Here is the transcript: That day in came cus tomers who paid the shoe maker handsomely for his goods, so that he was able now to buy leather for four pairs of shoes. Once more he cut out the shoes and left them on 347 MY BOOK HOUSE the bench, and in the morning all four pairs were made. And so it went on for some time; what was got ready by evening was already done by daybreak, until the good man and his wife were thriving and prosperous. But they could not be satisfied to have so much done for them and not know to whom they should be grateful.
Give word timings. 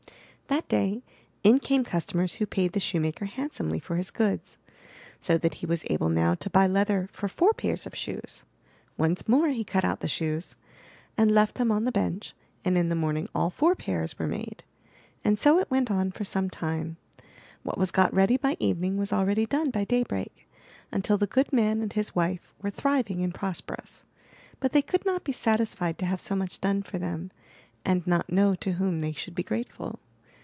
That 0.51 0.67
day 0.67 1.01
in 1.45 1.59
came 1.59 1.85
cus 1.85 2.05
tomers 2.05 2.33
who 2.35 2.45
paid 2.45 2.73
the 2.73 2.81
shoe 2.81 2.99
maker 2.99 3.23
handsomely 3.23 3.79
for 3.79 3.95
his 3.95 4.11
goods, 4.11 4.57
so 5.17 5.37
that 5.37 5.53
he 5.53 5.65
was 5.65 5.85
able 5.87 6.09
now 6.09 6.35
to 6.35 6.49
buy 6.49 6.67
leather 6.67 7.07
for 7.13 7.29
four 7.29 7.53
pairs 7.53 7.85
of 7.87 7.95
shoes. 7.95 8.43
Once 8.97 9.29
more 9.29 9.47
he 9.47 9.63
cut 9.63 9.85
out 9.85 10.01
the 10.01 10.09
shoes 10.09 10.57
and 11.17 11.31
left 11.31 11.55
them 11.55 11.71
on 11.71 11.83
347 11.83 11.83
MY 11.85 11.89
BOOK 11.93 12.57
HOUSE 12.57 12.63
the 12.65 12.65
bench, 12.65 12.65
and 12.65 12.77
in 12.77 12.89
the 12.89 13.01
morning 13.01 13.29
all 13.33 13.49
four 13.49 13.75
pairs 13.77 14.19
were 14.19 14.27
made. 14.27 14.65
And 15.23 15.39
so 15.39 15.57
it 15.57 15.71
went 15.71 15.89
on 15.89 16.11
for 16.11 16.25
some 16.25 16.49
time; 16.49 16.97
what 17.63 17.77
was 17.77 17.91
got 17.91 18.13
ready 18.13 18.35
by 18.35 18.57
evening 18.59 18.97
was 18.97 19.13
already 19.13 19.45
done 19.45 19.69
by 19.71 19.85
daybreak, 19.85 20.49
until 20.91 21.17
the 21.17 21.27
good 21.27 21.53
man 21.53 21.81
and 21.81 21.93
his 21.93 22.13
wife 22.13 22.53
were 22.61 22.69
thriving 22.71 23.23
and 23.23 23.33
prosperous. 23.33 24.03
But 24.59 24.73
they 24.73 24.81
could 24.81 25.05
not 25.05 25.23
be 25.23 25.31
satisfied 25.31 25.97
to 25.99 26.05
have 26.07 26.19
so 26.19 26.35
much 26.35 26.59
done 26.59 26.83
for 26.83 26.99
them 26.99 27.31
and 27.85 28.05
not 28.05 28.29
know 28.29 28.53
to 28.55 28.73
whom 28.73 28.99
they 28.99 29.13
should 29.13 29.33
be 29.33 29.43
grateful. 29.43 29.99